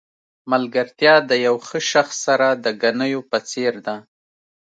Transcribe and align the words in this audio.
ملګرتیا 0.51 1.13
د 1.29 1.31
یو 1.45 1.55
ښه 1.67 1.79
شخص 1.91 2.15
سره 2.27 2.47
د 2.63 2.65
ګنیو 2.81 3.21
په 3.29 3.37
څېر 3.49 3.73
ده. 3.85 3.95